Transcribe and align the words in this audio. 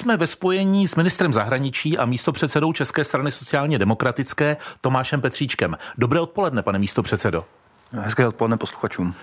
Jsme 0.00 0.16
ve 0.16 0.26
spojení 0.26 0.86
s 0.86 0.96
ministrem 0.96 1.32
zahraničí 1.32 1.98
a 1.98 2.06
místopředsedou 2.06 2.72
České 2.72 3.04
strany 3.04 3.32
sociálně 3.32 3.78
demokratické 3.78 4.56
Tomášem 4.80 5.20
Petříčkem. 5.20 5.76
Dobré 5.98 6.20
odpoledne, 6.20 6.62
pane 6.62 6.78
místopředsedo. 6.78 7.44
Hezké 7.92 8.28
odpoledne 8.28 8.56
posluchačům. 8.56 9.14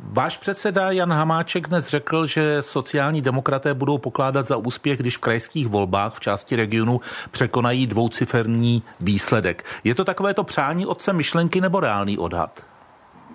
Váš 0.00 0.36
předseda 0.36 0.90
Jan 0.90 1.12
Hamáček 1.12 1.68
dnes 1.68 1.88
řekl, 1.88 2.26
že 2.26 2.62
sociální 2.62 3.22
demokraté 3.22 3.74
budou 3.74 3.98
pokládat 3.98 4.46
za 4.46 4.56
úspěch, 4.56 4.98
když 4.98 5.16
v 5.16 5.20
krajských 5.20 5.66
volbách 5.66 6.14
v 6.14 6.20
části 6.20 6.56
regionu 6.56 7.00
překonají 7.30 7.86
dvouciferní 7.86 8.82
výsledek. 9.00 9.64
Je 9.84 9.94
to 9.94 10.04
takovéto 10.04 10.44
přání 10.44 10.86
otce 10.86 11.12
myšlenky 11.12 11.60
nebo 11.60 11.80
reálný 11.80 12.18
odhad? 12.18 12.64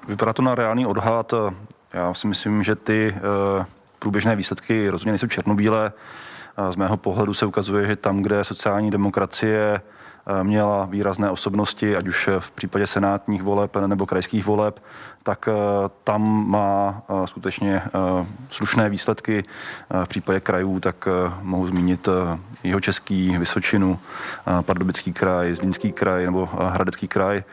Vypadá 0.08 0.34
to 0.34 0.42
na 0.42 0.56
reálný 0.56 0.86
odhad. 0.86 1.34
Já 1.94 2.14
si 2.14 2.28
myslím, 2.28 2.64
že 2.64 2.76
ty 2.76 3.16
eh, 3.18 3.66
průběžné 4.00 4.36
výsledky 4.36 4.90
rozhodně 4.90 5.12
nejsou 5.12 5.28
černobílé. 5.28 5.92
Z 6.70 6.76
mého 6.76 6.98
pohledu 6.98 7.34
se 7.34 7.46
ukazuje, 7.46 7.88
že 7.88 7.96
tam, 7.96 8.22
kde 8.22 8.44
sociální 8.44 8.92
demokracie 8.92 9.82
eh, 9.82 10.44
měla 10.44 10.86
výrazné 10.86 11.32
osobnosti, 11.32 11.96
ať 11.96 12.08
už 12.08 12.30
v 12.40 12.52
případě 12.52 12.88
senátních 12.88 13.44
voleb 13.44 13.76
nebo 13.76 14.06
krajských 14.06 14.46
voleb, 14.46 14.84
tak 15.24 15.48
eh, 15.48 15.54
tam 16.04 16.50
má 16.50 17.02
eh, 17.10 17.28
skutečně 17.28 17.82
slušné 18.50 18.90
výsledky. 18.90 19.44
V 20.04 20.08
případě 20.08 20.40
krajů 20.40 20.80
tak 20.80 21.08
mohu 21.42 21.68
zmínit 21.68 22.10
jeho 22.64 22.80
český 22.80 23.38
Vysočinu, 23.38 24.00
Pardubický 24.62 25.14
kraj, 25.14 25.56
Zlínský 25.56 25.92
kraj 25.92 26.26
nebo 26.26 26.50
Hradecký 26.52 27.08
kraj. 27.08 27.44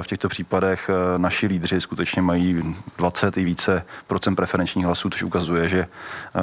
V 0.00 0.06
těchto 0.06 0.28
případech 0.28 0.90
naši 1.16 1.46
lídři 1.46 1.80
skutečně 1.80 2.22
mají 2.22 2.76
20 2.98 3.36
i 3.36 3.44
více 3.44 3.84
procent 4.06 4.36
preferenčních 4.36 4.86
hlasů, 4.86 5.10
což 5.10 5.22
ukazuje, 5.22 5.68
že 5.68 5.86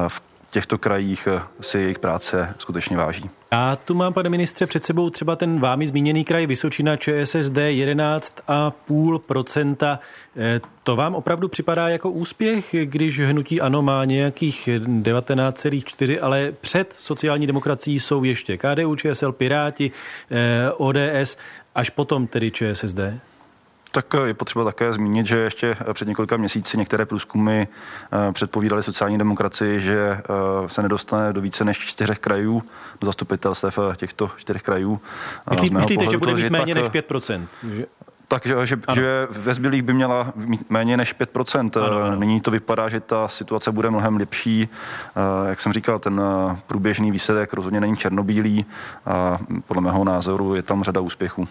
v 0.08 0.34
těchto 0.55 0.77
krajích 0.77 1.27
eh, 1.27 1.41
si 1.62 1.80
jejich 1.80 2.00
práce 2.00 2.55
skutečně 2.59 2.98
váží. 2.98 3.30
A 3.52 3.76
tu 3.76 3.94
mám, 3.94 4.14
pane 4.14 4.30
ministře, 4.30 4.66
před 4.66 4.84
sebou 4.84 5.09
třeba 5.09 5.36
ten 5.36 5.59
vámi 5.59 5.88
zmíněný 5.88 6.25
kraj 6.25 6.47
Vysočina 6.47 6.97
ČSSD 6.97 7.56
11,5%. 7.56 10.00
Eh, 10.38 10.62
to 10.84 10.95
vám 10.95 11.16
opravdu 11.16 11.47
připadá 11.47 11.89
jako 11.89 12.09
úspěch, 12.09 12.75
když 12.84 13.20
hnutí 13.20 13.62
ANO 13.62 13.81
má 13.81 14.06
nějakých 14.06 14.70
19,4, 14.78 16.20
ale 16.22 16.53
před 16.62 16.94
sociální 16.94 17.47
demokracií 17.47 18.00
jsou 18.00 18.23
ještě 18.23 18.58
KDU, 18.58 18.95
ČSL, 18.95 19.31
Piráti, 19.31 19.92
eh, 20.31 20.72
ODS, 20.72 21.38
až 21.75 21.90
potom 21.90 22.28
tedy 22.28 22.52
ČSSD? 22.52 23.00
Tak 23.95 24.13
je 24.25 24.33
potřeba 24.33 24.65
také 24.65 24.93
zmínit, 24.93 25.25
že 25.25 25.38
ještě 25.38 25.77
před 25.93 26.07
několika 26.07 26.38
měsíci 26.38 26.77
některé 26.77 27.05
průzkumy 27.05 27.61
eh, 27.61 28.31
předpovídaly 28.31 28.83
sociální 28.83 29.17
demokracii, 29.17 29.81
že 29.81 29.97
eh, 29.99 30.23
se 30.69 30.81
nedostane 30.81 31.33
do 31.33 31.41
více 31.41 31.65
než 31.65 31.77
čtyřech 31.77 32.19
krajů, 32.19 32.63
do 33.01 33.07
zastupitelstv 33.07 33.79
těchto 33.95 34.31
čtyřech 34.38 34.61
krajů. 34.61 35.01
Myslí, 35.49 35.69
myslíte, 35.69 36.05
že 36.11 36.17
bude 36.17 36.33
mít 36.33 36.49
méně 36.49 36.75
tak, 36.75 36.83
než 36.93 37.03
5%? 37.03 37.47
Že... 37.71 37.85
Takže 38.27 38.66
že, 38.66 38.77
že 38.93 39.27
ve 39.31 39.53
zbylých 39.53 39.81
by 39.81 39.93
měla 39.93 40.33
mít 40.35 40.69
méně 40.69 40.97
než 40.97 41.16
5%. 41.16 41.85
Ano, 41.85 42.03
ano. 42.03 42.16
Nyní 42.16 42.41
to 42.41 42.51
vypadá, 42.51 42.89
že 42.89 42.99
ta 42.99 43.27
situace 43.27 43.71
bude 43.71 43.89
mnohem 43.89 44.17
lepší. 44.17 44.69
Eh, 44.69 45.49
jak 45.49 45.61
jsem 45.61 45.73
říkal, 45.73 45.99
ten 45.99 46.21
průběžný 46.67 47.11
výsledek 47.11 47.53
rozhodně 47.53 47.81
není 47.81 47.97
černobílý 47.97 48.66
a 49.05 49.38
podle 49.67 49.81
mého 49.83 50.03
názoru 50.03 50.55
je 50.55 50.61
tam 50.61 50.83
řada 50.83 51.01
úspěchů. 51.01 51.47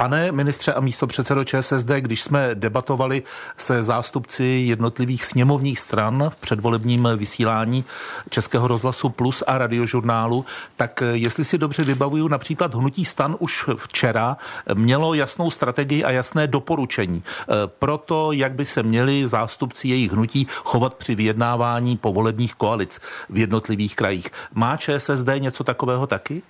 Pane 0.00 0.32
ministře 0.32 0.72
a 0.72 0.80
místo 0.80 1.06
předsedo 1.06 1.44
ČSSD, 1.44 1.88
když 1.88 2.22
jsme 2.22 2.50
debatovali 2.54 3.22
se 3.56 3.82
zástupci 3.82 4.44
jednotlivých 4.44 5.24
sněmovních 5.24 5.80
stran 5.80 6.30
v 6.30 6.36
předvolebním 6.36 7.08
vysílání 7.16 7.84
Českého 8.30 8.68
rozhlasu 8.68 9.08
Plus 9.08 9.42
a 9.46 9.58
radiožurnálu, 9.58 10.44
tak 10.76 11.02
jestli 11.12 11.44
si 11.44 11.58
dobře 11.58 11.84
vybavuju, 11.84 12.28
například 12.28 12.74
Hnutí 12.74 13.04
stan 13.04 13.36
už 13.38 13.68
včera 13.76 14.36
mělo 14.74 15.14
jasnou 15.14 15.50
strategii 15.50 16.04
a 16.04 16.10
jasné 16.10 16.46
doporučení 16.46 17.22
pro 17.66 17.98
to, 17.98 18.32
jak 18.32 18.52
by 18.52 18.66
se 18.66 18.82
měli 18.82 19.26
zástupci 19.26 19.88
jejich 19.88 20.12
hnutí 20.12 20.46
chovat 20.64 20.94
při 20.94 21.14
vyjednávání 21.14 21.96
povolebních 21.96 22.54
koalic 22.54 23.00
v 23.30 23.38
jednotlivých 23.38 23.96
krajích. 23.96 24.30
Má 24.54 24.76
ČSSD 24.76 25.28
něco 25.38 25.64
takového 25.64 26.06
taky? 26.06 26.42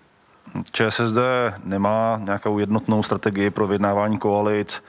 ČSSD 0.72 1.19
nemá 1.64 2.20
nějakou 2.25 2.59
jednotnou 2.59 3.03
strategii 3.03 3.50
pro 3.50 3.66
vyjednávání 3.66 4.19
koalic. 4.19 4.82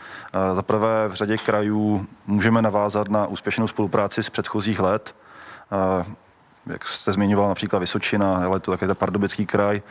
Za 0.53 0.61
prvé 0.61 1.07
v 1.07 1.13
řadě 1.13 1.37
krajů 1.37 2.05
můžeme 2.27 2.61
navázat 2.61 3.09
na 3.09 3.27
úspěšnou 3.27 3.67
spolupráci 3.67 4.23
z 4.23 4.29
předchozích 4.29 4.79
let 4.79 5.15
jak 6.69 6.87
jste 6.87 7.11
zmiňoval 7.11 7.47
například 7.47 7.79
Vysočina, 7.79 8.45
ale 8.45 8.59
to 8.59 8.71
také 8.71 8.87
ta 8.87 8.95
Pardubický 8.95 9.45
kraj, 9.45 9.81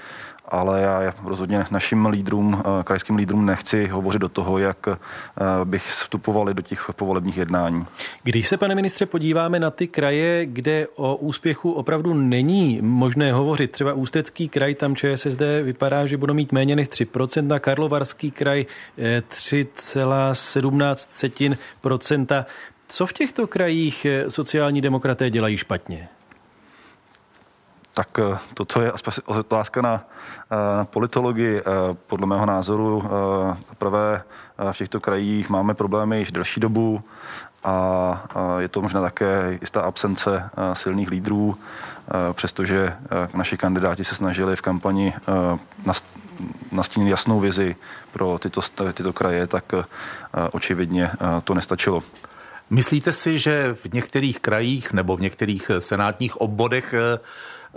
ale 0.48 0.80
já 0.80 1.14
rozhodně 1.24 1.64
našim 1.70 2.06
lídrům, 2.06 2.62
eh, 2.80 2.84
krajským 2.84 3.16
lídrům 3.16 3.46
nechci 3.46 3.86
hovořit 3.86 4.18
do 4.18 4.28
toho, 4.28 4.58
jak 4.58 4.88
eh, 4.88 4.96
bych 5.64 5.86
vstupovali 5.86 6.54
do 6.54 6.62
těch 6.62 6.90
povolebních 6.96 7.36
jednání. 7.36 7.86
Když 8.22 8.48
se, 8.48 8.56
pane 8.56 8.74
ministře, 8.74 9.06
podíváme 9.06 9.60
na 9.60 9.70
ty 9.70 9.86
kraje, 9.86 10.46
kde 10.46 10.86
o 10.94 11.16
úspěchu 11.16 11.72
opravdu 11.72 12.14
není 12.14 12.78
možné 12.82 13.32
hovořit, 13.32 13.70
třeba 13.70 13.92
Ústecký 13.92 14.48
kraj, 14.48 14.74
tam 14.74 14.96
ČSSD 14.96 15.40
vypadá, 15.62 16.06
že 16.06 16.16
budou 16.16 16.34
mít 16.34 16.52
méně 16.52 16.76
než 16.76 16.88
3%, 16.88 17.46
na 17.46 17.58
Karlovarský 17.58 18.30
kraj 18.30 18.66
3,17%. 19.28 22.26
Eh, 22.30 22.44
Co 22.88 23.06
v 23.06 23.12
těchto 23.12 23.46
krajích 23.46 24.06
sociální 24.28 24.80
demokraté 24.80 25.30
dělají 25.30 25.56
špatně? 25.56 26.08
Tak 27.98 28.18
eh, 28.18 28.38
toto 28.54 28.80
je 28.80 28.92
otázka 29.26 29.82
na, 29.82 30.04
eh, 30.50 30.76
na 30.76 30.84
politologii. 30.84 31.58
Eh, 31.58 31.62
podle 32.06 32.26
mého 32.26 32.46
názoru 32.46 33.02
prvé 33.78 34.22
v 34.72 34.76
těchto 34.76 35.00
krajích 35.00 35.50
máme 35.50 35.74
problémy 35.74 36.18
již 36.18 36.32
delší 36.32 36.60
dobu 36.60 37.02
a 37.64 37.74
je 38.58 38.68
to 38.68 38.82
možná 38.82 39.00
také 39.00 39.58
jistá 39.60 39.82
absence 39.82 40.50
silných 40.72 41.10
lídrů, 41.10 41.56
přestože 42.32 42.96
naši 43.34 43.56
kandidáti 43.56 44.04
se 44.04 44.14
snažili 44.14 44.56
v 44.56 44.62
kampani 44.62 45.14
nastínit 46.72 47.10
jasnou 47.10 47.40
vizi 47.40 47.76
pro 48.12 48.38
tyto, 48.38 48.60
tyto 48.92 49.12
kraje, 49.12 49.46
tak 49.46 49.74
očividně 50.52 51.10
to 51.44 51.54
nestačilo. 51.54 52.02
Myslíte 52.70 53.12
si, 53.12 53.38
že 53.38 53.74
v 53.74 53.92
některých 53.92 54.40
krajích 54.40 54.92
nebo 54.92 55.16
v 55.16 55.20
některých 55.20 55.70
senátních 55.78 56.36
obvodech 56.36 56.94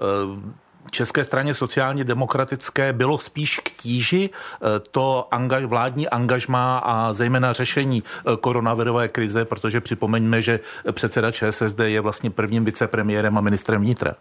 Eh, 0.01 0.61
České 0.91 1.23
straně 1.23 1.53
sociálně 1.53 2.03
demokratické 2.03 2.93
bylo 2.93 3.17
spíš 3.17 3.59
k 3.59 3.71
tíži 3.71 4.29
eh, 4.29 4.65
to 4.91 5.27
angaž, 5.31 5.65
vládní 5.65 6.09
angažmá 6.09 6.77
a 6.77 7.13
zejména 7.13 7.53
řešení 7.53 8.03
eh, 8.03 8.37
koronavirové 8.37 9.07
krize, 9.07 9.45
protože 9.45 9.81
připomeňme, 9.81 10.41
že 10.41 10.59
předseda 10.91 11.31
ČSSD 11.31 11.79
je 11.79 12.01
vlastně 12.01 12.29
prvním 12.29 12.65
vicepremiérem 12.65 13.37
a 13.37 13.41
ministrem 13.41 13.81
vnitra 13.81 14.15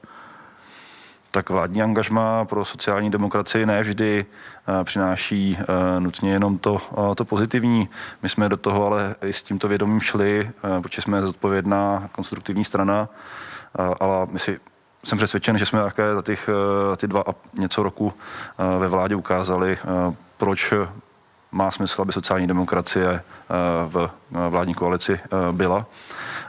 tak 1.30 1.50
vládní 1.50 1.82
angažma 1.82 2.44
pro 2.44 2.64
sociální 2.64 3.10
demokracii 3.10 3.66
ne 3.66 3.82
vždy 3.82 4.26
přináší 4.84 5.58
nutně 5.98 6.32
jenom 6.32 6.58
to, 6.58 6.78
to 7.14 7.24
pozitivní. 7.24 7.88
My 8.22 8.28
jsme 8.28 8.48
do 8.48 8.56
toho 8.56 8.86
ale 8.86 9.14
i 9.22 9.32
s 9.32 9.42
tímto 9.42 9.68
vědomím 9.68 10.00
šli, 10.00 10.50
protože 10.82 11.02
jsme 11.02 11.22
zodpovědná 11.22 12.08
konstruktivní 12.12 12.64
strana, 12.64 13.08
ale 14.00 14.26
my 14.30 14.38
si 14.38 14.60
jsem 15.04 15.18
přesvědčen, 15.18 15.58
že 15.58 15.66
jsme 15.66 15.82
také 15.82 16.14
za 16.14 16.22
těch, 16.22 16.48
eh, 16.92 16.96
ty 16.96 17.06
dva 17.06 17.24
a 17.26 17.34
něco 17.58 17.82
roku 17.82 18.12
eh, 18.58 18.78
ve 18.78 18.88
vládě 18.88 19.16
ukázali, 19.16 19.78
eh, 19.80 20.14
proč 20.36 20.74
má 21.52 21.70
smysl, 21.70 22.02
aby 22.02 22.12
sociální 22.12 22.46
demokracie 22.46 23.22
v 23.86 24.10
vládní 24.48 24.74
koalici 24.74 25.20
byla. 25.52 25.86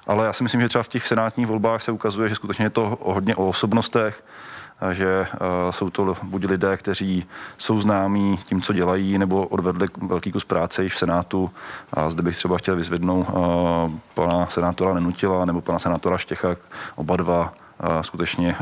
Ale 0.08 0.26
já 0.26 0.34
si 0.34 0.44
myslím, 0.44 0.62
že 0.62 0.68
třeba 0.68 0.84
v 0.84 0.88
těch 0.88 1.08
senátních 1.08 1.48
volbách 1.48 1.82
se 1.82 1.92
ukazuje, 1.92 2.30
že 2.30 2.36
skutečně 2.36 2.66
je 2.66 2.70
to 2.70 2.98
hodně 3.02 3.36
o 3.36 3.48
osobnostech, 3.48 4.24
že 4.92 5.28
jsou 5.70 5.90
to 5.90 6.16
buď 6.24 6.46
lidé, 6.46 6.78
kteří 6.78 7.26
jsou 7.58 7.82
známí 7.82 8.40
tím, 8.46 8.62
co 8.62 8.74
dělají, 8.74 9.18
nebo 9.18 9.48
odvedli 9.48 9.88
velký 10.08 10.32
kus 10.32 10.46
práce 10.46 10.84
již 10.84 10.94
v 10.94 10.98
Senátu. 10.98 11.50
A 11.94 12.10
zde 12.10 12.22
bych 12.22 12.38
třeba 12.38 12.58
chtěl 12.58 12.76
vyzvednout 12.76 13.28
pana 14.14 14.48
senátora 14.48 14.94
Nenutila 14.94 15.46
nebo 15.46 15.62
pana 15.62 15.80
senátora 15.80 16.18
Štěcha, 16.18 16.56
oba 16.96 17.18
dva 17.18 17.54
skutečně 18.02 18.56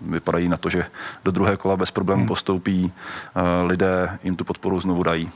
vypadají 0.00 0.48
na 0.48 0.56
to, 0.56 0.68
že 0.68 0.86
do 1.24 1.30
druhé 1.30 1.56
kola 1.56 1.76
bez 1.76 1.90
problémů 1.90 2.20
hmm. 2.20 2.28
postoupí, 2.28 2.92
lidé 3.62 4.18
jim 4.24 4.36
tu 4.36 4.44
podporu 4.44 4.80
znovu 4.80 5.02
dají. 5.02 5.30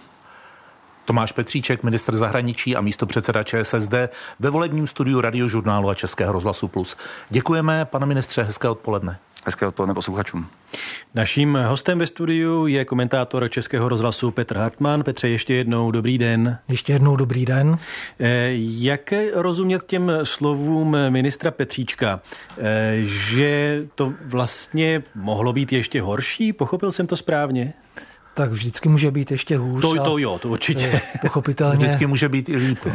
Tomáš 1.05 1.33
Petříček, 1.33 1.83
ministr 1.83 2.17
zahraničí 2.17 2.77
a 2.77 2.81
místo 2.81 3.07
předseda 3.07 3.43
ČSSD 3.43 3.95
ve 4.41 4.51
volebním 4.51 4.87
studiu 4.87 5.21
radiožurnálu 5.21 5.89
a 5.91 5.95
Českého 5.95 6.33
rozhlasu 6.33 6.69
Plus. 6.69 6.97
Děkujeme, 7.31 7.85
pane 7.85 8.07
ministře, 8.07 8.43
hezké 8.43 8.69
odpoledne. 8.69 9.19
Hezké 9.47 9.67
odpoledne 9.67 9.95
posluchačům. 9.95 10.47
Naším 11.15 11.59
hostem 11.67 11.99
ve 11.99 12.07
studiu 12.07 12.67
je 12.67 12.85
komentátor 12.85 13.51
Českého 13.51 13.89
rozhlasu 13.89 14.31
Petr 14.31 14.57
Hartmann. 14.57 15.03
Petře, 15.03 15.29
ještě 15.29 15.55
jednou 15.55 15.91
dobrý 15.91 16.19
den. 16.19 16.59
Ještě 16.69 16.93
jednou 16.93 17.17
dobrý 17.17 17.45
den. 17.45 17.79
Eh, 18.21 18.51
jak 18.59 19.13
rozumět 19.33 19.83
těm 19.87 20.13
slovům 20.23 20.97
ministra 21.09 21.51
Petříčka, 21.51 22.21
eh, 22.59 22.99
že 23.03 23.83
to 23.95 24.13
vlastně 24.25 25.03
mohlo 25.15 25.53
být 25.53 25.73
ještě 25.73 26.03
horší? 26.03 26.53
Pochopil 26.53 26.93
jsem 26.93 27.07
to 27.07 27.17
správně? 27.17 27.73
Tak 28.35 28.51
vždycky 28.51 28.89
může 28.89 29.11
být 29.11 29.31
ještě 29.31 29.57
hůř. 29.57 29.83
To, 29.83 30.05
to 30.05 30.19
jo, 30.19 30.39
to 30.39 30.49
určitě. 30.49 30.91
Eh, 30.95 31.19
pochopitelně. 31.21 31.77
Vždycky 31.77 32.07
může 32.07 32.29
být 32.29 32.49
i 32.49 32.57
líp. 32.57 32.79
No. 32.87 32.93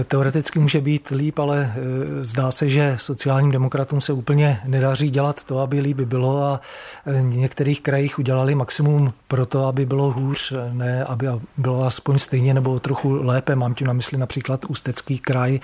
Eh, 0.00 0.04
teoreticky 0.04 0.58
může 0.58 0.80
být 0.80 1.08
líp, 1.10 1.38
ale 1.38 1.74
eh, 1.76 2.22
zdá 2.22 2.50
se, 2.50 2.68
že 2.68 2.94
sociálním 2.96 3.50
demokratům 3.50 4.00
se 4.00 4.12
úplně 4.12 4.60
nedaří 4.64 5.10
dělat 5.10 5.44
to, 5.44 5.58
aby 5.58 5.80
líp 5.80 5.96
bylo 5.96 6.42
a 6.42 6.60
v 7.06 7.22
některých 7.22 7.80
krajích 7.80 8.18
udělali 8.18 8.54
maximum 8.54 9.12
pro 9.28 9.46
to, 9.46 9.64
aby 9.64 9.86
bylo 9.86 10.10
hůř, 10.10 10.52
ne 10.72 11.04
aby 11.04 11.26
bylo 11.56 11.84
aspoň 11.84 12.18
stejně 12.18 12.54
nebo 12.54 12.78
trochu 12.78 13.12
lépe. 13.22 13.56
Mám 13.56 13.74
tím 13.74 13.86
na 13.86 13.92
mysli 13.92 14.18
například 14.18 14.64
Ústecký 14.64 15.18
kraj. 15.18 15.60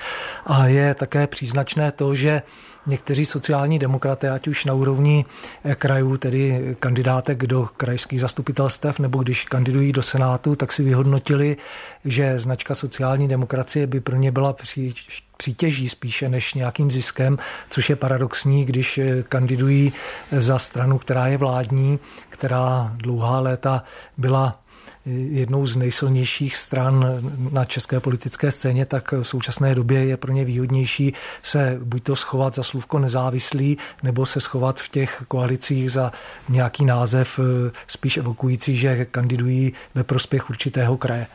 A 0.46 0.66
je 0.66 0.94
také 0.94 1.26
příznačné 1.26 1.92
to, 1.92 2.14
že 2.14 2.42
někteří 2.86 3.24
sociální 3.24 3.78
demokraté, 3.78 4.30
ať 4.30 4.48
už 4.48 4.64
na 4.64 4.74
úrovni 4.74 5.24
eh, 5.64 5.74
krajů, 5.74 6.16
tedy 6.16 6.76
kandidátek 6.80 7.46
do 7.46 7.68
krajských 7.76 8.20
zastupitelstev, 8.20 9.00
nebo 9.02 9.22
když 9.22 9.44
kandidují 9.44 9.92
do 9.92 10.02
Senátu, 10.02 10.56
tak 10.56 10.72
si 10.72 10.82
vyhodnotili, 10.82 11.56
že 12.04 12.38
značka 12.38 12.74
sociální 12.74 13.28
demokracie 13.28 13.86
by 13.86 14.00
pro 14.00 14.16
ně 14.16 14.30
byla 14.32 14.52
při 14.52 14.94
přítěží 15.36 15.88
spíše 15.88 16.28
než 16.28 16.54
nějakým 16.54 16.90
ziskem, 16.90 17.38
což 17.70 17.90
je 17.90 17.96
paradoxní, 17.96 18.64
když 18.64 18.98
eh, 18.98 19.22
kandidují 19.22 19.92
za 20.32 20.58
stranu, 20.58 20.98
která 20.98 21.26
je 21.26 21.38
vládní, 21.38 21.98
která 22.28 22.92
dlouhá 22.96 23.40
léta 23.40 23.84
byla 24.16 24.61
jednou 25.06 25.66
z 25.66 25.76
nejsilnějších 25.76 26.56
stran 26.56 27.20
na 27.50 27.64
české 27.64 28.00
politické 28.00 28.50
scéně, 28.50 28.86
tak 28.86 29.12
v 29.12 29.22
současné 29.22 29.74
době 29.74 30.04
je 30.04 30.16
pro 30.16 30.32
ně 30.32 30.44
výhodnější 30.44 31.14
se 31.42 31.78
buď 31.84 32.02
to 32.02 32.16
schovat 32.16 32.54
za 32.54 32.62
slůvko 32.62 32.98
nezávislý, 32.98 33.78
nebo 34.02 34.26
se 34.26 34.40
schovat 34.40 34.80
v 34.80 34.88
těch 34.88 35.24
koalicích 35.28 35.92
za 35.92 36.12
nějaký 36.48 36.84
název 36.84 37.40
eh, 37.42 37.70
spíš 37.86 38.16
evokující, 38.16 38.76
že 38.76 39.04
kandidují 39.04 39.72
ve 39.94 40.04
prospěch 40.04 40.50
určitého 40.50 40.96
kraje. 40.96 41.26